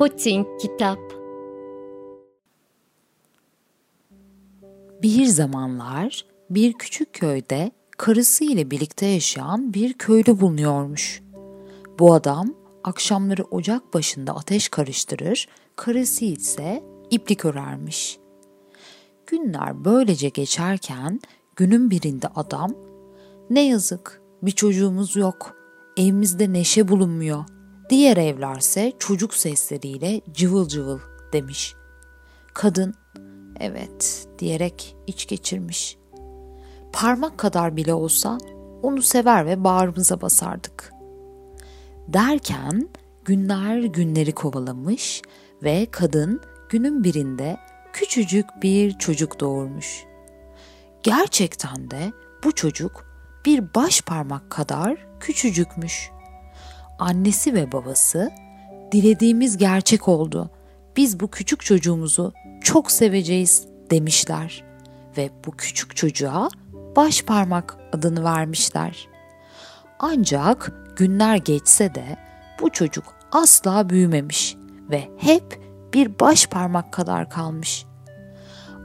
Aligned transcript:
Putting 0.00 0.46
Kitap 0.60 0.98
Bir 5.02 5.26
zamanlar 5.26 6.24
bir 6.50 6.72
küçük 6.72 7.12
köyde 7.12 7.70
karısı 7.98 8.44
ile 8.44 8.70
birlikte 8.70 9.06
yaşayan 9.06 9.74
bir 9.74 9.92
köylü 9.92 10.40
bulunuyormuş. 10.40 11.22
Bu 11.98 12.14
adam 12.14 12.54
akşamları 12.84 13.44
ocak 13.44 13.94
başında 13.94 14.36
ateş 14.36 14.68
karıştırır, 14.68 15.48
karısı 15.76 16.24
ise 16.24 16.84
iplik 17.10 17.44
örermiş. 17.44 18.18
Günler 19.26 19.84
böylece 19.84 20.28
geçerken 20.28 21.20
günün 21.56 21.90
birinde 21.90 22.28
adam 22.28 22.74
ne 23.50 23.66
yazık 23.66 24.22
bir 24.42 24.50
çocuğumuz 24.50 25.16
yok, 25.16 25.56
evimizde 25.96 26.52
neşe 26.52 26.88
bulunmuyor. 26.88 27.59
Diğer 27.90 28.16
evlerse 28.16 28.92
çocuk 28.98 29.34
sesleriyle 29.34 30.20
cıvıl 30.32 30.68
cıvıl 30.68 30.98
demiş. 31.32 31.74
Kadın 32.54 32.94
evet 33.60 34.28
diyerek 34.38 34.96
iç 35.06 35.26
geçirmiş. 35.26 35.98
Parmak 36.92 37.38
kadar 37.38 37.76
bile 37.76 37.94
olsa 37.94 38.38
onu 38.82 39.02
sever 39.02 39.46
ve 39.46 39.64
bağrımıza 39.64 40.20
basardık. 40.20 40.92
Derken 42.08 42.88
günler 43.24 43.78
günleri 43.78 44.32
kovalamış 44.32 45.22
ve 45.62 45.86
kadın 45.90 46.40
günün 46.68 47.04
birinde 47.04 47.56
küçücük 47.92 48.46
bir 48.62 48.98
çocuk 48.98 49.40
doğurmuş. 49.40 50.04
Gerçekten 51.02 51.90
de 51.90 52.12
bu 52.44 52.52
çocuk 52.52 53.04
bir 53.46 53.74
baş 53.74 54.02
parmak 54.02 54.50
kadar 54.50 55.06
küçücükmüş. 55.20 56.10
Annesi 57.00 57.54
ve 57.54 57.72
babası 57.72 58.30
dilediğimiz 58.92 59.56
gerçek 59.56 60.08
oldu. 60.08 60.50
Biz 60.96 61.20
bu 61.20 61.30
küçük 61.30 61.60
çocuğumuzu 61.60 62.32
çok 62.62 62.90
seveceğiz 62.90 63.66
demişler 63.90 64.64
ve 65.16 65.30
bu 65.46 65.50
küçük 65.50 65.96
çocuğa 65.96 66.48
baş 66.96 67.22
parmak 67.22 67.76
adını 67.92 68.24
vermişler. 68.24 69.08
Ancak 69.98 70.72
günler 70.96 71.36
geçse 71.36 71.94
de 71.94 72.16
bu 72.60 72.70
çocuk 72.70 73.04
asla 73.32 73.90
büyümemiş 73.90 74.56
ve 74.90 75.08
hep 75.18 75.60
bir 75.94 76.18
baş 76.20 76.46
parmak 76.46 76.92
kadar 76.92 77.30
kalmış. 77.30 77.86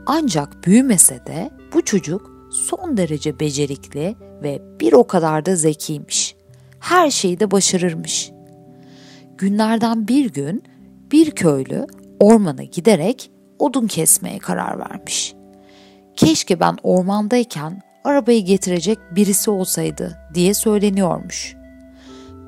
Ancak 0.06 0.66
büyümese 0.66 1.26
de 1.26 1.50
bu 1.74 1.84
çocuk 1.84 2.30
son 2.52 2.96
derece 2.96 3.40
becerikli 3.40 4.16
ve 4.42 4.62
bir 4.80 4.92
o 4.92 5.06
kadar 5.06 5.46
da 5.46 5.56
zekiymiş. 5.56 6.35
Her 6.80 7.10
şeyi 7.10 7.40
de 7.40 7.50
başarırmış. 7.50 8.30
Günlerden 9.38 10.08
bir 10.08 10.32
gün 10.32 10.62
bir 11.12 11.30
köylü 11.30 11.86
ormana 12.20 12.62
giderek 12.62 13.30
odun 13.58 13.86
kesmeye 13.86 14.38
karar 14.38 14.78
vermiş. 14.78 15.34
Keşke 16.16 16.60
ben 16.60 16.76
ormandayken 16.82 17.82
arabayı 18.04 18.44
getirecek 18.44 18.98
birisi 19.10 19.50
olsaydı 19.50 20.18
diye 20.34 20.54
söyleniyormuş. 20.54 21.56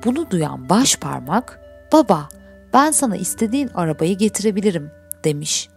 Bunu 0.05 0.31
duyan 0.31 0.69
baş 0.69 0.95
parmak, 0.95 1.59
baba 1.93 2.29
ben 2.73 2.91
sana 2.91 3.17
istediğin 3.17 3.67
arabayı 3.67 4.17
getirebilirim 4.17 4.91
demiş. 5.23 5.69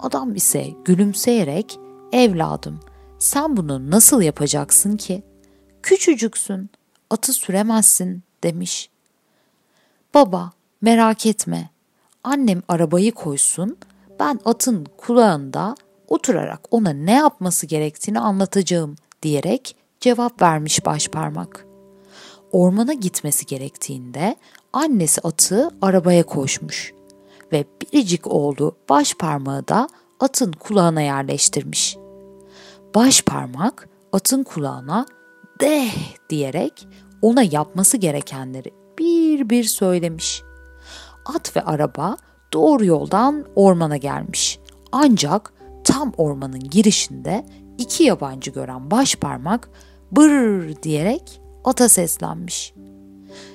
Adam 0.00 0.34
ise 0.34 0.66
gülümseyerek 0.84 1.78
evladım 2.12 2.80
sen 3.22 3.56
bunu 3.56 3.90
nasıl 3.90 4.22
yapacaksın 4.22 4.96
ki? 4.96 5.22
Küçücüksün, 5.82 6.70
atı 7.12 7.32
süremezsin 7.32 8.22
demiş. 8.44 8.90
Baba 10.14 10.52
merak 10.80 11.26
etme, 11.26 11.70
annem 12.24 12.62
arabayı 12.68 13.12
koysun, 13.12 13.78
ben 14.20 14.40
atın 14.44 14.86
kulağında 14.96 15.74
oturarak 16.08 16.60
ona 16.70 16.90
ne 16.90 17.12
yapması 17.12 17.66
gerektiğini 17.66 18.20
anlatacağım 18.20 18.96
diyerek 19.22 19.76
cevap 20.00 20.42
vermiş 20.42 20.86
başparmak. 20.86 21.66
Ormana 22.52 22.92
gitmesi 22.92 23.46
gerektiğinde 23.46 24.36
annesi 24.72 25.20
atı 25.20 25.70
arabaya 25.82 26.22
koşmuş 26.26 26.92
ve 27.52 27.64
biricik 27.80 28.26
oğlu 28.26 28.76
baş 28.88 29.14
parmağı 29.14 29.68
da 29.68 29.88
atın 30.20 30.52
kulağına 30.52 31.02
yerleştirmiş. 31.02 31.96
Baş 32.94 33.22
parmak 33.22 33.88
atın 34.12 34.42
kulağına 34.42 35.06
deh 35.60 35.94
diyerek 36.30 36.86
ona 37.22 37.42
yapması 37.42 37.96
gerekenleri 37.96 38.70
bir 38.98 39.50
bir 39.50 39.64
söylemiş. 39.64 40.42
At 41.26 41.56
ve 41.56 41.62
araba 41.62 42.16
doğru 42.52 42.84
yoldan 42.84 43.44
ormana 43.56 43.96
gelmiş. 43.96 44.58
Ancak 44.92 45.52
tam 45.84 46.12
ormanın 46.16 46.60
girişinde 46.60 47.46
iki 47.78 48.04
yabancı 48.04 48.50
gören 48.50 48.90
baş 48.90 49.16
parmak 49.16 49.68
bır 50.10 50.82
diyerek 50.82 51.40
ata 51.64 51.88
seslenmiş. 51.88 52.74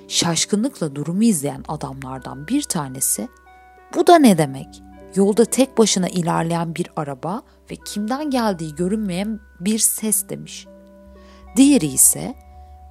Şaşkınlıkla 0.08 0.96
durumu 0.96 1.24
izleyen 1.24 1.64
adamlardan 1.68 2.48
bir 2.48 2.62
tanesi 2.62 3.28
bu 3.96 4.08
da 4.08 4.20
ne 4.20 4.38
demek? 4.38 4.82
Yolda 5.16 5.46
tek 5.46 5.78
başına 5.78 6.08
ilerleyen 6.08 6.76
bir 6.76 6.88
araba 6.96 7.42
ve 7.72 7.76
kimden 7.76 8.30
geldiği 8.30 8.76
görünmeyen 8.76 9.40
bir 9.60 9.80
ses 9.80 10.30
demiş. 10.30 10.68
Diğeri 11.56 11.86
ise 11.86 12.36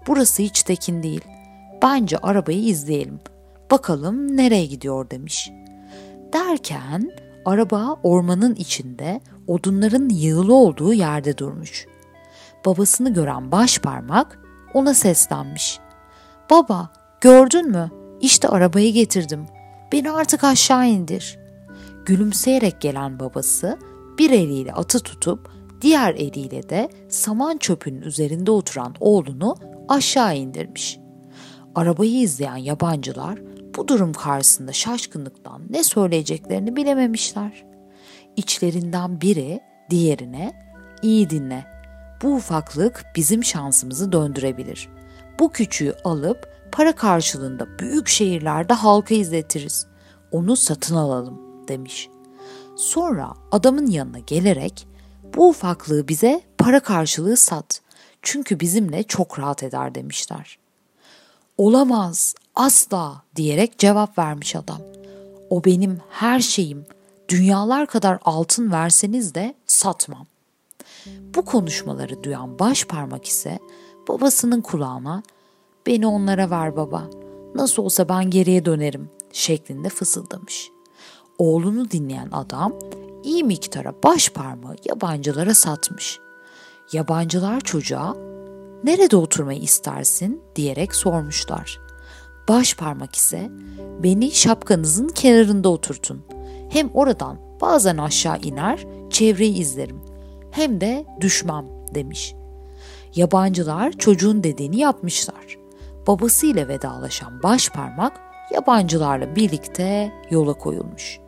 burası 0.06 0.42
hiç 0.42 0.62
tekin 0.62 1.02
değil. 1.02 1.24
Bence 1.82 2.18
arabayı 2.18 2.64
izleyelim. 2.64 3.20
Bakalım 3.70 4.36
nereye 4.36 4.66
gidiyor 4.66 5.10
demiş. 5.10 5.50
Derken 6.32 7.10
araba 7.44 7.96
ormanın 8.02 8.54
içinde 8.54 9.20
odunların 9.46 10.08
yığılı 10.08 10.54
olduğu 10.54 10.92
yerde 10.92 11.38
durmuş. 11.38 11.86
Babasını 12.66 13.14
gören 13.14 13.52
baş 13.52 13.78
parmak 13.78 14.38
ona 14.74 14.94
seslenmiş. 14.94 15.78
Baba 16.50 16.92
gördün 17.20 17.70
mü? 17.70 17.90
İşte 18.20 18.48
arabayı 18.48 18.92
getirdim. 18.92 19.46
Beni 19.92 20.10
artık 20.10 20.44
aşağı 20.44 20.88
indir. 20.88 21.38
Gülümseyerek 22.06 22.80
gelen 22.80 23.20
babası 23.20 23.78
bir 24.18 24.30
eliyle 24.30 24.72
atı 24.72 25.00
tutup 25.00 25.55
diğer 25.82 26.14
eliyle 26.14 26.68
de 26.68 26.88
saman 27.08 27.56
çöpünün 27.56 28.02
üzerinde 28.02 28.50
oturan 28.50 28.94
oğlunu 29.00 29.56
aşağı 29.88 30.36
indirmiş. 30.36 30.98
Arabayı 31.74 32.20
izleyen 32.20 32.56
yabancılar 32.56 33.38
bu 33.76 33.88
durum 33.88 34.12
karşısında 34.12 34.72
şaşkınlıktan 34.72 35.62
ne 35.70 35.84
söyleyeceklerini 35.84 36.76
bilememişler. 36.76 37.64
İçlerinden 38.36 39.20
biri 39.20 39.60
diğerine 39.90 40.52
iyi 41.02 41.30
dinle. 41.30 41.64
Bu 42.22 42.34
ufaklık 42.34 43.04
bizim 43.16 43.44
şansımızı 43.44 44.12
döndürebilir. 44.12 44.88
Bu 45.38 45.52
küçüğü 45.52 45.94
alıp 46.04 46.48
para 46.72 46.94
karşılığında 46.94 47.78
büyük 47.78 48.08
şehirlerde 48.08 48.74
halka 48.74 49.14
izletiriz. 49.14 49.86
Onu 50.30 50.56
satın 50.56 50.94
alalım 50.96 51.40
demiş. 51.68 52.08
Sonra 52.76 53.32
adamın 53.52 53.86
yanına 53.86 54.18
gelerek 54.18 54.88
bu 55.34 55.48
ufaklığı 55.48 56.08
bize 56.08 56.42
para 56.58 56.80
karşılığı 56.80 57.36
sat. 57.36 57.80
Çünkü 58.22 58.60
bizimle 58.60 59.02
çok 59.02 59.38
rahat 59.38 59.62
eder 59.62 59.94
demişler. 59.94 60.58
Olamaz, 61.58 62.34
asla 62.54 63.22
diyerek 63.36 63.78
cevap 63.78 64.18
vermiş 64.18 64.56
adam. 64.56 64.80
O 65.50 65.64
benim 65.64 66.00
her 66.10 66.40
şeyim. 66.40 66.86
Dünyalar 67.28 67.86
kadar 67.86 68.18
altın 68.24 68.72
verseniz 68.72 69.34
de 69.34 69.54
satmam. 69.66 70.26
Bu 71.06 71.44
konuşmaları 71.44 72.22
duyan 72.22 72.58
baş 72.58 72.84
parmak 72.84 73.24
ise 73.24 73.58
babasının 74.08 74.60
kulağına 74.60 75.22
beni 75.86 76.06
onlara 76.06 76.50
ver 76.50 76.76
baba. 76.76 77.10
Nasıl 77.54 77.82
olsa 77.82 78.08
ben 78.08 78.30
geriye 78.30 78.64
dönerim 78.64 79.10
şeklinde 79.32 79.88
fısıldamış. 79.88 80.70
Oğlunu 81.38 81.90
dinleyen 81.90 82.28
adam 82.32 82.72
iyi 83.26 83.44
miktara 83.44 83.94
baş 84.04 84.28
parmağı 84.28 84.76
yabancılara 84.84 85.54
satmış. 85.54 86.18
Yabancılar 86.92 87.60
çocuğa 87.60 88.16
nerede 88.84 89.16
oturmayı 89.16 89.60
istersin 89.60 90.42
diyerek 90.56 90.94
sormuşlar. 90.94 91.80
Baş 92.48 92.74
parmak 92.74 93.14
ise 93.14 93.50
beni 94.02 94.30
şapkanızın 94.30 95.08
kenarında 95.08 95.68
oturtun. 95.68 96.24
Hem 96.70 96.90
oradan 96.94 97.38
bazen 97.60 97.96
aşağı 97.96 98.38
iner 98.38 98.86
çevreyi 99.10 99.54
izlerim 99.58 100.00
hem 100.50 100.80
de 100.80 101.06
düşmem 101.20 101.66
demiş. 101.94 102.34
Yabancılar 103.14 103.92
çocuğun 103.92 104.44
dediğini 104.44 104.78
yapmışlar. 104.78 105.58
Babasıyla 106.06 106.68
vedalaşan 106.68 107.42
baş 107.42 107.70
parmak 107.70 108.20
yabancılarla 108.54 109.36
birlikte 109.36 110.12
yola 110.30 110.54
koyulmuş. 110.54 111.25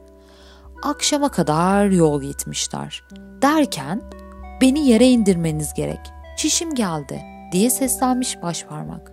Akşama 0.82 1.28
kadar 1.28 1.86
yol 1.86 2.22
gitmişler. 2.22 3.02
Derken 3.42 4.02
beni 4.60 4.88
yere 4.88 5.08
indirmeniz 5.08 5.74
gerek. 5.74 6.00
Çişim 6.36 6.74
geldi 6.74 7.22
diye 7.52 7.70
seslenmiş 7.70 8.42
başparmak. 8.42 9.12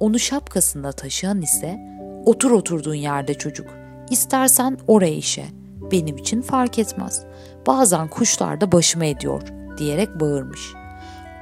Onu 0.00 0.18
şapkasında 0.18 0.92
taşıyan 0.92 1.42
ise 1.42 1.78
otur 2.24 2.50
oturduğun 2.50 2.94
yerde 2.94 3.34
çocuk. 3.34 3.66
İstersen 4.10 4.78
oraya 4.86 5.14
işe. 5.14 5.44
Benim 5.92 6.16
için 6.16 6.42
fark 6.42 6.78
etmez. 6.78 7.24
Bazen 7.66 8.08
kuşlar 8.08 8.60
da 8.60 8.72
başıma 8.72 9.04
ediyor 9.04 9.42
diyerek 9.78 10.20
bağırmış. 10.20 10.60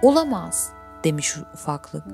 Olamaz 0.02 0.70
demiş 1.04 1.36
ufaklık. 1.54 2.04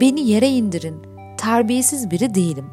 Beni 0.00 0.20
yere 0.20 0.48
indirin. 0.48 1.02
Terbiyesiz 1.36 2.10
biri 2.10 2.34
değilim. 2.34 2.70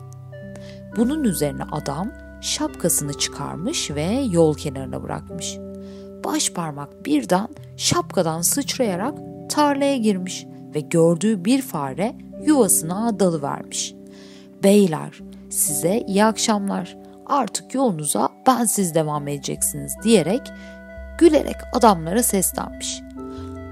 Bunun 0.97 1.23
üzerine 1.23 1.63
adam 1.71 2.12
şapkasını 2.45 3.13
çıkarmış 3.13 3.92
ve 3.92 4.06
yol 4.31 4.56
kenarına 4.56 5.03
bırakmış. 5.03 5.57
Baş 6.24 6.50
parmak 6.50 7.06
birden 7.06 7.47
şapkadan 7.77 8.42
sıçrayarak 8.42 9.18
tarlaya 9.50 9.97
girmiş 9.97 10.45
ve 10.75 10.80
gördüğü 10.80 11.45
bir 11.45 11.62
fare 11.62 12.15
yuvasına 12.45 13.19
dalıvermiş. 13.19 13.94
Beyler 14.63 15.19
size 15.50 16.03
iyi 16.07 16.25
akşamlar 16.25 16.97
artık 17.25 17.74
yolunuza 17.74 18.30
ben 18.48 18.65
siz 18.65 18.95
devam 18.95 19.27
edeceksiniz 19.27 19.95
diyerek 20.03 20.41
gülerek 21.18 21.57
adamlara 21.74 22.24
seslenmiş. 22.24 23.01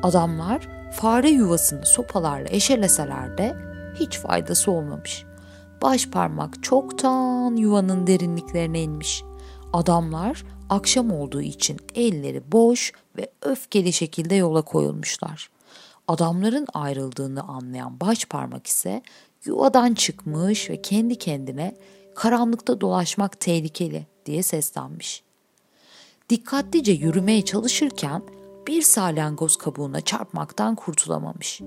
Adamlar 0.04 0.68
fare 0.92 1.30
yuvasını 1.30 1.86
sopalarla 1.86 2.48
eşeleseler 2.50 3.38
de 3.38 3.56
hiç 4.00 4.18
faydası 4.18 4.72
olmamış. 4.72 5.26
Baş 5.84 6.08
parmak 6.10 6.64
çoktan 6.64 7.56
yuvanın 7.56 8.08
derinliklerine 8.08 8.82
inmiş. 8.82 9.24
Adamlar 9.74 10.44
akşam 10.70 11.12
olduğu 11.12 11.42
için 11.42 11.78
elleri 11.96 12.52
boş 12.52 12.94
ve 13.18 13.32
öfkeli 13.42 13.94
şekilde 13.94 14.36
yola 14.36 14.62
koyulmuşlar. 14.62 15.50
Adamların 16.08 16.68
ayrıldığını 16.74 17.44
anlayan 17.44 18.00
baş 18.00 18.26
parmak 18.26 18.68
ise 18.68 19.02
yuvadan 19.46 19.94
çıkmış 19.94 20.70
ve 20.70 20.82
kendi 20.82 21.16
kendine 21.16 21.76
karanlıkta 22.16 22.82
dolaşmak 22.82 23.40
tehlikeli 23.40 24.08
diye 24.26 24.44
seslenmiş. 24.44 25.24
Dikkatlice 26.30 26.92
yürümeye 26.92 27.46
çalışırken 27.46 28.22
bir 28.68 28.82
salyangoz 28.82 29.56
kabuğuna 29.56 30.02
çarpmaktan 30.02 30.76
kurtulamamış. 30.76 31.62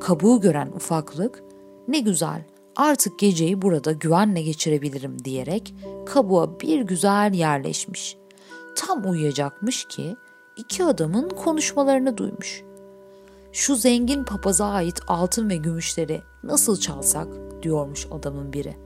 Kabuğu 0.00 0.40
gören 0.40 0.72
ufaklık 0.72 1.42
ne 1.88 2.00
güzel 2.00 2.51
artık 2.76 3.18
geceyi 3.18 3.62
burada 3.62 3.92
güvenle 3.92 4.42
geçirebilirim 4.42 5.24
diyerek 5.24 5.74
kabuğa 6.06 6.60
bir 6.60 6.80
güzel 6.80 7.34
yerleşmiş. 7.34 8.16
Tam 8.76 9.10
uyuyacakmış 9.10 9.84
ki 9.84 10.16
iki 10.56 10.84
adamın 10.84 11.28
konuşmalarını 11.28 12.16
duymuş. 12.16 12.62
Şu 13.52 13.76
zengin 13.76 14.24
papaza 14.24 14.66
ait 14.66 15.00
altın 15.08 15.50
ve 15.50 15.56
gümüşleri 15.56 16.20
nasıl 16.42 16.80
çalsak 16.80 17.28
diyormuş 17.62 18.06
adamın 18.10 18.52
biri. 18.52 18.76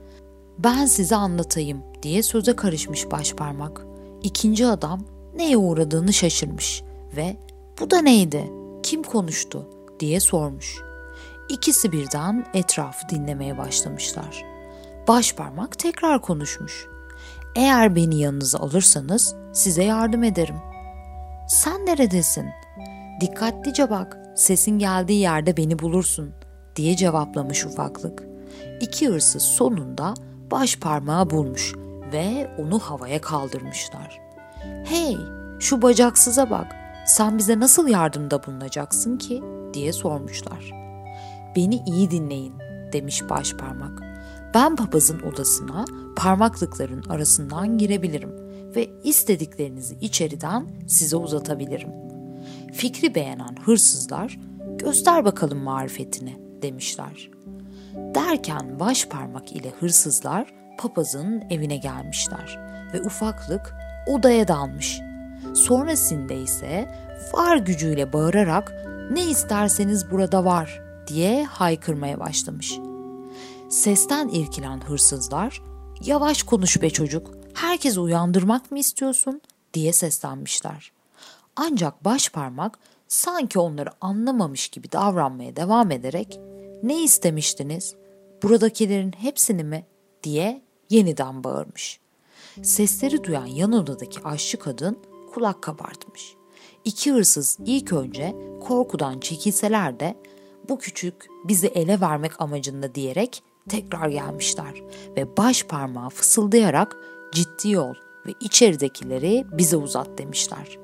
Ben 0.57 0.85
size 0.85 1.15
anlatayım 1.15 1.83
diye 2.03 2.23
söze 2.23 2.55
karışmış 2.55 3.11
başparmak. 3.11 3.85
İkinci 4.23 4.67
adam 4.67 5.01
neye 5.35 5.57
uğradığını 5.57 6.13
şaşırmış 6.13 6.83
ve 7.15 7.37
bu 7.79 7.91
da 7.91 8.01
neydi, 8.01 8.51
kim 8.83 9.03
konuştu 9.03 9.65
diye 9.99 10.19
sormuş. 10.19 10.86
İkisi 11.49 11.91
birden 11.91 12.45
etrafı 12.53 13.09
dinlemeye 13.09 13.57
başlamışlar. 13.57 14.45
Başparmak 15.07 15.79
tekrar 15.79 16.21
konuşmuş. 16.21 16.87
Eğer 17.55 17.95
beni 17.95 18.19
yanınıza 18.19 18.59
alırsanız 18.59 19.35
size 19.53 19.83
yardım 19.83 20.23
ederim. 20.23 20.55
Sen 21.47 21.85
neredesin? 21.85 22.45
Dikkatlice 23.21 23.89
bak, 23.89 24.17
sesin 24.35 24.79
geldiği 24.79 25.19
yerde 25.19 25.57
beni 25.57 25.79
bulursun 25.79 26.33
diye 26.75 26.95
cevaplamış 26.95 27.65
ufaklık. 27.65 28.23
İki 28.81 29.07
hırsız 29.07 29.43
sonunda 29.43 30.13
baş 30.51 30.75
parmağı 30.79 31.29
bulmuş 31.29 31.73
ve 32.11 32.55
onu 32.57 32.79
havaya 32.79 33.21
kaldırmışlar. 33.21 34.19
Hey, 34.85 35.17
şu 35.59 35.81
bacaksıza 35.81 36.49
bak, 36.49 36.75
sen 37.05 37.37
bize 37.37 37.59
nasıl 37.59 37.87
yardımda 37.87 38.43
bulunacaksın 38.45 39.17
ki? 39.17 39.43
diye 39.73 39.93
sormuşlar. 39.93 40.86
Beni 41.57 41.83
iyi 41.85 42.11
dinleyin 42.11 42.53
demiş 42.93 43.23
baş 43.29 43.53
parmak. 43.53 44.01
Ben 44.53 44.75
papazın 44.75 45.19
odasına 45.19 45.85
parmaklıkların 46.15 47.03
arasından 47.09 47.77
girebilirim 47.77 48.31
ve 48.75 48.89
istediklerinizi 49.03 49.95
içeriden 50.01 50.67
size 50.87 51.15
uzatabilirim. 51.15 51.89
Fikri 52.73 53.15
beğenen 53.15 53.55
hırsızlar 53.65 54.39
göster 54.77 55.25
bakalım 55.25 55.57
marifetini 55.57 56.37
demişler. 56.61 57.29
Derken 57.95 58.79
baş 58.79 59.05
parmak 59.05 59.51
ile 59.51 59.69
hırsızlar 59.79 60.53
papazın 60.79 61.43
evine 61.49 61.77
gelmişler 61.77 62.59
ve 62.93 63.01
ufaklık 63.01 63.75
odaya 64.07 64.47
dalmış. 64.47 64.99
Sonrasında 65.53 66.33
ise 66.33 66.89
var 67.33 67.57
gücüyle 67.57 68.13
bağırarak 68.13 68.73
ne 69.11 69.29
isterseniz 69.29 70.11
burada 70.11 70.45
var 70.45 70.86
diye 71.07 71.43
haykırmaya 71.43 72.19
başlamış. 72.19 72.79
Sesten 73.69 74.27
irkilen 74.27 74.81
hırsızlar 74.81 75.61
yavaş 76.05 76.43
konuş 76.43 76.81
be 76.81 76.89
çocuk 76.89 77.31
herkesi 77.53 77.99
uyandırmak 77.99 78.71
mı 78.71 78.79
istiyorsun 78.79 79.41
diye 79.73 79.93
seslenmişler. 79.93 80.91
Ancak 81.55 82.05
baş 82.05 82.29
parmak 82.29 82.79
sanki 83.07 83.59
onları 83.59 83.89
anlamamış 84.01 84.67
gibi 84.67 84.91
davranmaya 84.91 85.55
devam 85.55 85.91
ederek 85.91 86.39
ne 86.83 87.03
istemiştiniz? 87.03 87.95
Buradakilerin 88.43 89.13
hepsini 89.17 89.63
mi? 89.63 89.85
diye 90.23 90.61
yeniden 90.89 91.43
bağırmış. 91.43 91.99
Sesleri 92.63 93.23
duyan 93.23 93.45
yan 93.45 93.71
odadaki 93.71 94.23
aşçı 94.23 94.59
kadın 94.59 94.99
kulak 95.33 95.61
kabartmış. 95.61 96.35
İki 96.85 97.11
hırsız 97.11 97.57
ilk 97.65 97.93
önce 97.93 98.35
korkudan 98.67 99.19
çekilseler 99.19 99.99
de 99.99 100.15
bu 100.69 100.79
küçük 100.79 101.27
bizi 101.47 101.67
ele 101.67 102.01
vermek 102.01 102.41
amacında 102.41 102.95
diyerek 102.95 103.43
tekrar 103.69 104.09
gelmişler 104.09 104.83
ve 105.17 105.37
baş 105.37 105.63
parmağı 105.63 106.09
fısıldayarak 106.09 106.97
ciddi 107.31 107.79
ol 107.79 107.93
ve 108.27 108.33
içeridekileri 108.39 109.45
bize 109.51 109.77
uzat 109.77 110.17
demişler. 110.17 110.77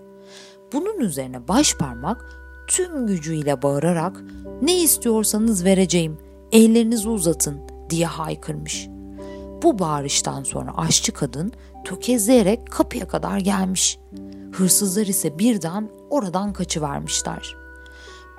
Bunun 0.73 0.99
üzerine 0.99 1.47
baş 1.47 1.75
parmak 1.75 2.25
tüm 2.67 3.07
gücüyle 3.07 3.61
bağırarak 3.61 4.21
ne 4.61 4.81
istiyorsanız 4.81 5.65
vereceğim 5.65 6.17
ellerinizi 6.51 7.09
uzatın 7.09 7.61
diye 7.89 8.05
haykırmış. 8.05 8.87
Bu 9.63 9.79
bağırıştan 9.79 10.43
sonra 10.43 10.77
aşçı 10.77 11.11
kadın 11.11 11.51
tökezleyerek 11.85 12.71
kapıya 12.71 13.07
kadar 13.07 13.37
gelmiş. 13.37 13.99
Hırsızlar 14.51 15.05
ise 15.07 15.39
birden 15.39 15.89
oradan 16.09 16.53
kaçıvermişler. 16.53 17.62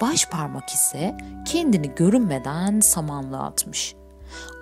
Baş 0.01 0.27
parmak 0.29 0.69
ise 0.69 1.17
kendini 1.45 1.95
görünmeden 1.95 2.81
samanlığa 2.81 3.43
atmış. 3.43 3.95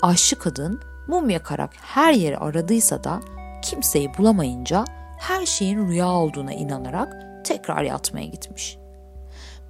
Aşçı 0.02 0.38
kadın 0.38 0.80
mum 1.08 1.30
yakarak 1.30 1.70
her 1.76 2.12
yeri 2.12 2.38
aradıysa 2.38 3.04
da 3.04 3.20
kimseyi 3.62 4.10
bulamayınca 4.18 4.84
her 5.18 5.46
şeyin 5.46 5.88
rüya 5.88 6.08
olduğuna 6.08 6.52
inanarak 6.52 7.16
tekrar 7.44 7.82
yatmaya 7.82 8.26
gitmiş. 8.26 8.78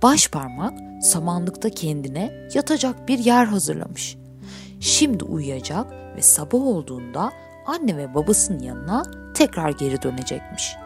Baş 0.03 0.29
parmak 0.29 0.79
samanlıkta 1.03 1.71
kendine 1.71 2.49
yatacak 2.55 3.09
bir 3.09 3.19
yer 3.19 3.47
hazırlamış. 3.47 4.17
Şimdi 4.81 5.25
uyuyacak 5.25 5.93
ve 6.17 6.23
sabah 6.23 6.61
olduğunda 6.61 7.33
anne 7.67 7.97
ve 7.97 8.15
babasının 8.15 8.59
yanına 8.59 9.03
tekrar 9.35 9.71
geri 9.71 10.03
dönecekmiş. 10.03 10.77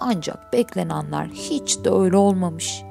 Ancak 0.00 0.52
beklenenler 0.52 1.26
hiç 1.26 1.84
de 1.84 1.90
öyle 1.90 2.16
olmamış. 2.16 2.82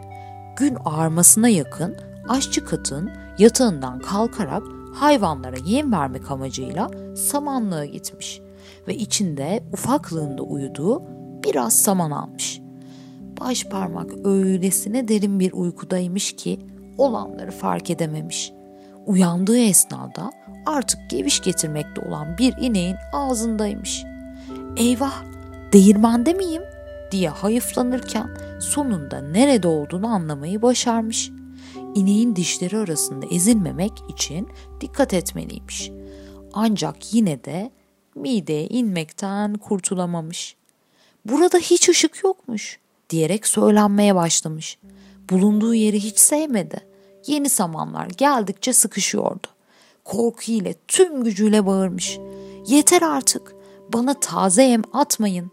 Gün 0.57 0.77
ağarmasına 0.85 1.49
yakın 1.49 1.95
aşçı 2.29 2.65
kadın 2.65 3.11
yatağından 3.37 3.99
kalkarak 3.99 4.63
hayvanlara 4.93 5.55
yem 5.65 5.91
vermek 5.91 6.31
amacıyla 6.31 6.91
samanlığa 7.15 7.85
gitmiş 7.85 8.41
ve 8.87 8.95
içinde 8.95 9.63
ufaklığında 9.73 10.41
uyuduğu 10.41 11.03
biraz 11.43 11.81
saman 11.81 12.11
almış. 12.11 12.61
Baş 13.41 13.63
parmak 13.63 14.25
öylesine 14.25 15.07
derin 15.07 15.39
bir 15.39 15.53
uykudaymış 15.53 16.35
ki 16.35 16.59
olanları 16.97 17.51
fark 17.51 17.89
edememiş. 17.89 18.51
Uyandığı 19.05 19.59
esnada 19.59 20.31
artık 20.65 21.09
geviş 21.09 21.41
getirmekte 21.41 22.01
olan 22.01 22.37
bir 22.37 22.53
ineğin 22.61 22.95
ağzındaymış. 23.13 24.03
Eyvah 24.77 25.23
değirmende 25.73 26.33
miyim 26.33 26.63
diye 27.11 27.29
hayıflanırken 27.29 28.37
sonunda 28.59 29.21
nerede 29.21 29.67
olduğunu 29.67 30.07
anlamayı 30.07 30.61
başarmış. 30.61 31.31
İneğin 31.95 32.35
dişleri 32.35 32.77
arasında 32.77 33.25
ezilmemek 33.31 33.91
için 34.09 34.47
dikkat 34.81 35.13
etmeliymiş. 35.13 35.91
Ancak 36.53 37.13
yine 37.13 37.43
de 37.43 37.71
mideye 38.15 38.67
inmekten 38.67 39.53
kurtulamamış. 39.53 40.55
Burada 41.25 41.57
hiç 41.57 41.89
ışık 41.89 42.23
yokmuş 42.23 42.79
diyerek 43.09 43.47
söylenmeye 43.47 44.15
başlamış. 44.15 44.77
Bulunduğu 45.29 45.73
yeri 45.73 45.99
hiç 45.99 46.19
sevmedi. 46.19 46.87
Yeni 47.27 47.49
samanlar 47.49 48.07
geldikçe 48.17 48.73
sıkışıyordu. 48.73 49.47
Korku 50.03 50.51
ile 50.51 50.75
tüm 50.87 51.23
gücüyle 51.23 51.65
bağırmış. 51.65 52.19
Yeter 52.67 53.01
artık. 53.01 53.55
Bana 53.93 54.13
taze 54.13 54.63
yem 54.63 54.81
atmayın. 54.93 55.51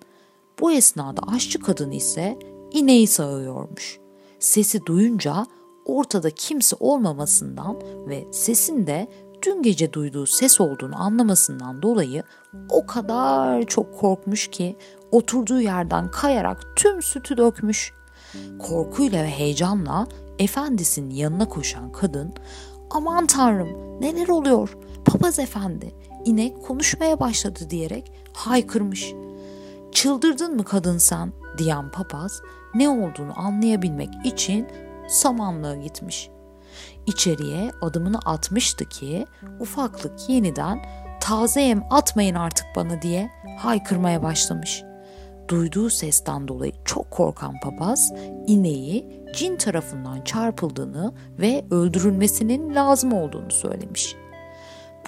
Bu 0.61 0.73
esnada 0.73 1.23
aşçı 1.35 1.61
kadın 1.61 1.91
ise 1.91 2.39
ineği 2.73 3.07
sağıyormuş. 3.07 3.99
Sesi 4.39 4.87
duyunca 4.87 5.47
ortada 5.85 6.31
kimse 6.31 6.77
olmamasından 6.81 7.77
ve 8.09 8.25
sesin 8.33 8.87
de 8.87 9.09
dün 9.43 9.63
gece 9.63 9.93
duyduğu 9.93 10.27
ses 10.27 10.61
olduğunu 10.61 11.03
anlamasından 11.03 11.83
dolayı 11.83 12.23
o 12.71 12.87
kadar 12.87 13.63
çok 13.63 13.99
korkmuş 13.99 14.49
ki 14.49 14.77
oturduğu 15.11 15.61
yerden 15.61 16.11
kayarak 16.11 16.77
tüm 16.77 17.03
sütü 17.03 17.37
dökmüş. 17.37 17.93
Korkuyla 18.59 19.23
ve 19.23 19.29
heyecanla 19.29 20.07
efendisinin 20.39 21.15
yanına 21.15 21.49
koşan 21.49 21.93
kadın 21.93 22.35
aman 22.91 23.27
tanrım 23.27 24.01
neler 24.01 24.29
oluyor 24.29 24.77
papaz 25.05 25.39
efendi 25.39 25.95
inek 26.25 26.63
konuşmaya 26.63 27.21
başladı 27.21 27.61
diyerek 27.71 28.13
haykırmış. 28.33 29.13
Çıldırdın 29.95 30.57
mı 30.57 30.65
kadın 30.65 30.99
sen 30.99 31.33
diyen 31.59 31.91
papaz 31.91 32.43
ne 32.75 32.89
olduğunu 32.89 33.41
anlayabilmek 33.41 34.11
için 34.25 34.69
samanlığa 35.09 35.75
gitmiş. 35.75 36.31
İçeriye 37.07 37.71
adımını 37.83 38.19
atmıştı 38.19 38.85
ki 38.85 39.27
ufaklık 39.61 40.29
yeniden 40.29 40.85
taze 41.21 41.61
yem 41.61 41.83
atmayın 41.91 42.35
artık 42.35 42.67
bana 42.77 43.03
diye 43.03 43.31
haykırmaya 43.59 44.23
başlamış. 44.23 44.83
Duyduğu 45.49 45.91
sesten 45.91 46.49
dolayı 46.49 46.73
çok 46.85 47.11
korkan 47.11 47.55
papaz 47.61 48.13
ineği 48.47 49.25
cin 49.37 49.57
tarafından 49.57 50.21
çarpıldığını 50.21 51.15
ve 51.39 51.65
öldürülmesinin 51.71 52.75
lazım 52.75 53.13
olduğunu 53.13 53.51
söylemiş. 53.51 54.17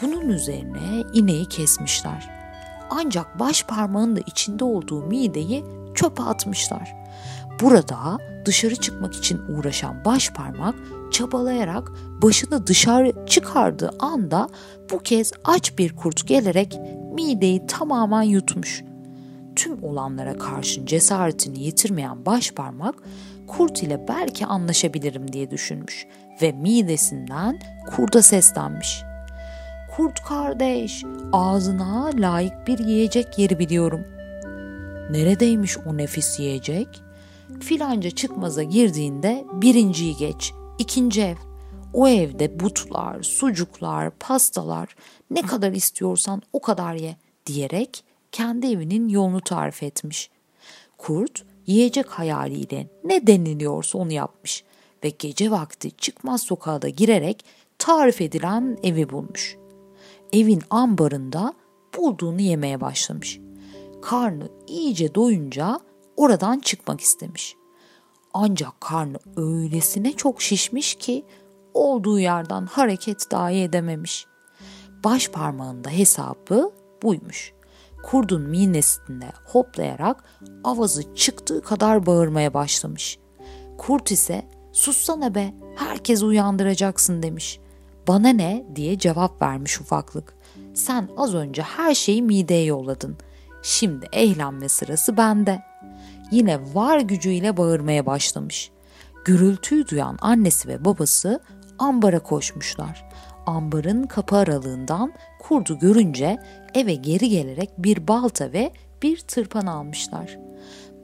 Bunun 0.02 0.28
üzerine 0.28 1.04
ineği 1.14 1.48
kesmişler. 1.48 2.45
Ancak 2.90 3.38
baş 3.38 3.64
parmağın 3.64 4.16
da 4.16 4.20
içinde 4.26 4.64
olduğu 4.64 5.06
mideyi 5.06 5.64
çöpe 5.94 6.22
atmışlar. 6.22 6.94
Burada 7.62 8.18
dışarı 8.44 8.76
çıkmak 8.76 9.14
için 9.14 9.40
uğraşan 9.48 10.04
baş 10.04 10.30
parmak 10.30 10.74
çabalayarak 11.12 11.92
başını 12.22 12.66
dışarı 12.66 13.26
çıkardığı 13.26 13.90
anda 13.98 14.48
bu 14.92 14.98
kez 14.98 15.32
aç 15.44 15.78
bir 15.78 15.96
kurt 15.96 16.28
gelerek 16.28 16.78
mideyi 17.14 17.66
tamamen 17.66 18.22
yutmuş. 18.22 18.84
Tüm 19.56 19.84
olanlara 19.84 20.38
karşın 20.38 20.86
cesaretini 20.86 21.58
yitirmeyen 21.58 22.26
baş 22.26 22.50
parmak 22.50 22.94
kurt 23.46 23.82
ile 23.82 24.08
belki 24.08 24.46
anlaşabilirim 24.46 25.32
diye 25.32 25.50
düşünmüş 25.50 26.06
ve 26.42 26.52
midesinden 26.52 27.58
kurda 27.86 28.22
seslenmiş. 28.22 29.05
Kurt 29.96 30.24
kardeş, 30.24 31.04
ağzına 31.32 32.10
layık 32.14 32.66
bir 32.66 32.78
yiyecek 32.78 33.38
yeri 33.38 33.58
biliyorum. 33.58 34.00
Neredeymiş 35.10 35.78
o 35.78 35.96
nefis 35.96 36.40
yiyecek? 36.40 36.88
Filanca 37.60 38.10
çıkmaza 38.10 38.62
girdiğinde 38.62 39.44
birinciyi 39.52 40.16
geç, 40.16 40.52
ikinci 40.78 41.22
ev. 41.22 41.36
O 41.92 42.08
evde 42.08 42.60
butlar, 42.60 43.22
sucuklar, 43.22 44.10
pastalar 44.10 44.96
ne 45.30 45.42
kadar 45.42 45.72
istiyorsan 45.72 46.42
o 46.52 46.60
kadar 46.60 46.94
ye 46.94 47.16
diyerek 47.46 48.04
kendi 48.32 48.66
evinin 48.66 49.08
yolunu 49.08 49.40
tarif 49.40 49.82
etmiş. 49.82 50.30
Kurt 50.98 51.44
yiyecek 51.66 52.10
hayaliyle 52.10 52.88
ne 53.04 53.26
deniliyorsa 53.26 53.98
onu 53.98 54.12
yapmış 54.12 54.64
ve 55.04 55.08
gece 55.18 55.50
vakti 55.50 55.90
çıkmaz 55.90 56.42
sokağa 56.42 56.82
da 56.82 56.88
girerek 56.88 57.44
tarif 57.78 58.20
edilen 58.20 58.78
evi 58.82 59.10
bulmuş. 59.10 59.56
Evin 60.32 60.62
ambarında 60.70 61.54
bulduğunu 61.96 62.40
yemeye 62.40 62.80
başlamış. 62.80 63.40
Karnı 64.02 64.48
iyice 64.66 65.14
doyunca 65.14 65.80
oradan 66.16 66.58
çıkmak 66.58 67.00
istemiş. 67.00 67.56
Ancak 68.34 68.80
karnı 68.80 69.18
öylesine 69.36 70.12
çok 70.12 70.42
şişmiş 70.42 70.94
ki 70.94 71.24
olduğu 71.74 72.18
yerden 72.18 72.66
hareket 72.66 73.30
dahi 73.30 73.56
edememiş. 73.56 74.26
Baş 75.04 75.28
parmağında 75.28 75.90
hesabı 75.90 76.72
buymuş. 77.02 77.52
Kurdun 78.02 78.42
minesinde 78.42 79.32
hoplayarak 79.44 80.24
avazı 80.64 81.14
çıktığı 81.14 81.62
kadar 81.62 82.06
bağırmaya 82.06 82.54
başlamış. 82.54 83.18
Kurt 83.78 84.10
ise 84.10 84.48
sussana 84.72 85.34
be 85.34 85.54
herkes 85.76 86.22
uyandıracaksın 86.22 87.22
demiş. 87.22 87.60
Bana 88.08 88.28
ne 88.28 88.64
diye 88.76 88.98
cevap 88.98 89.42
vermiş 89.42 89.80
ufaklık. 89.80 90.36
Sen 90.74 91.08
az 91.16 91.34
önce 91.34 91.62
her 91.62 91.94
şeyi 91.94 92.22
mideye 92.22 92.64
yolladın. 92.64 93.16
Şimdi 93.62 94.06
eğlenme 94.12 94.68
sırası 94.68 95.16
bende. 95.16 95.62
Yine 96.30 96.74
var 96.74 97.00
gücüyle 97.00 97.56
bağırmaya 97.56 98.06
başlamış. 98.06 98.70
Gürültüyü 99.24 99.88
duyan 99.88 100.18
annesi 100.20 100.68
ve 100.68 100.84
babası 100.84 101.40
ambara 101.78 102.18
koşmuşlar. 102.18 103.08
Ambarın 103.46 104.02
kapı 104.02 104.36
aralığından 104.36 105.12
kurdu 105.38 105.78
görünce 105.78 106.36
eve 106.74 106.94
geri 106.94 107.28
gelerek 107.28 107.70
bir 107.78 108.08
balta 108.08 108.52
ve 108.52 108.72
bir 109.02 109.20
tırpan 109.20 109.66
almışlar. 109.66 110.38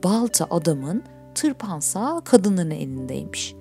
Balta 0.05 0.47
adamın, 0.51 1.03
tırpansa 1.35 2.21
kadının 2.25 2.71
elindeymiş. 2.71 3.55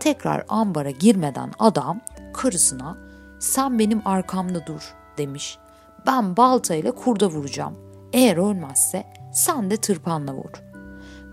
Tekrar 0.00 0.44
ambara 0.48 0.90
girmeden 0.90 1.52
adam 1.58 2.00
karısına 2.36 2.96
sen 3.38 3.78
benim 3.78 4.02
arkamda 4.04 4.66
dur 4.66 4.94
demiş. 5.18 5.58
Ben 6.06 6.36
baltayla 6.36 6.92
kurda 6.92 7.26
vuracağım. 7.26 7.74
Eğer 8.12 8.36
ölmezse 8.36 9.04
sen 9.32 9.70
de 9.70 9.76
tırpanla 9.76 10.34
vur. 10.34 10.62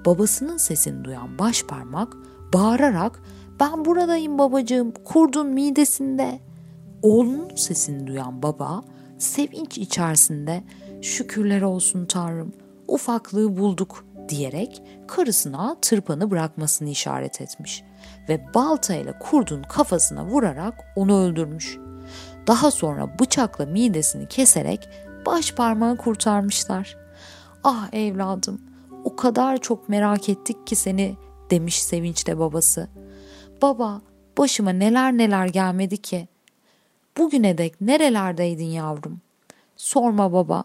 Babasının 0.06 0.58
sesini 0.58 1.04
duyan 1.04 1.40
baş 1.40 1.64
parmak 1.64 2.14
bağırarak 2.54 3.22
ben 3.60 3.86
buradayım 3.86 4.38
babacığım 4.38 4.92
kurdun 4.92 5.48
midesinde. 5.48 6.40
Oğlunun 7.02 7.56
sesini 7.56 8.08
duyan 8.08 8.44
baba 8.44 8.84
sevinç 9.18 9.78
içerisinde 9.78 10.64
şükürler 11.02 11.62
olsun 11.62 12.06
Tanrım 12.06 12.54
ufaklığı 12.88 13.58
bulduk 13.58 14.06
diyerek 14.30 14.82
karısına 15.08 15.76
tırpanı 15.82 16.32
bırakmasını 16.32 16.90
işaret 16.90 17.42
etmiş 17.42 17.84
ve 18.30 18.54
baltayla 18.54 19.20
kurdun 19.20 19.64
kafasına 19.64 20.26
vurarak 20.26 20.74
onu 20.96 21.24
öldürmüş. 21.24 21.78
Daha 22.48 22.72
sonra 22.72 23.20
bıçakla 23.20 23.66
midesini 23.66 24.28
keserek 24.28 24.90
baş 25.26 25.54
parmağı 25.54 25.98
kurtarmışlar. 25.98 26.98
Ah 27.64 27.94
evladım 27.94 28.62
o 29.04 29.16
kadar 29.16 29.58
çok 29.58 29.90
merak 29.90 30.30
ettik 30.30 30.68
ki 30.68 30.76
seni 30.76 31.16
demiş 31.50 31.84
sevinçle 31.84 32.40
babası. 32.40 32.88
Baba 33.62 34.02
başıma 34.38 34.70
neler 34.70 35.14
neler 35.14 35.48
gelmedi 35.48 35.98
ki. 35.98 36.28
Bugüne 37.18 37.58
dek 37.58 37.82
nerelerdeydin 37.82 38.66
yavrum? 38.66 39.22
Sorma 39.78 40.34
baba. 40.34 40.64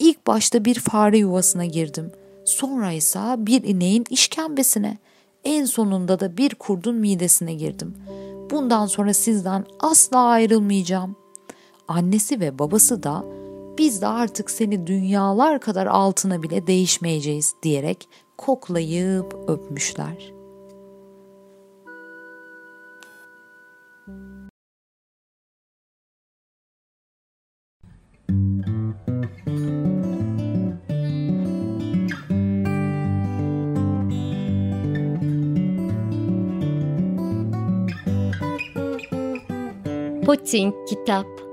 İlk 0.00 0.26
başta 0.26 0.64
bir 0.64 0.80
fare 0.80 1.18
yuvasına 1.18 1.64
girdim. 1.64 2.12
Sonra 2.48 2.92
ise 2.92 3.20
bir 3.38 3.62
ineğin 3.62 4.04
işkembesine. 4.10 4.98
En 5.44 5.64
sonunda 5.64 6.20
da 6.20 6.36
bir 6.36 6.54
kurdun 6.54 6.96
midesine 6.96 7.54
girdim. 7.54 7.94
Bundan 8.50 8.86
sonra 8.86 9.14
sizden 9.14 9.64
asla 9.80 10.18
ayrılmayacağım. 10.18 11.16
Annesi 11.88 12.40
ve 12.40 12.58
babası 12.58 13.02
da 13.02 13.24
biz 13.78 14.02
de 14.02 14.06
artık 14.06 14.50
seni 14.50 14.86
dünyalar 14.86 15.60
kadar 15.60 15.86
altına 15.86 16.42
bile 16.42 16.66
değişmeyeceğiz 16.66 17.54
diyerek 17.62 18.08
koklayıp 18.38 19.34
öpmüşler. 19.48 20.32
Putin 40.28 40.76
Kitap 40.84 41.47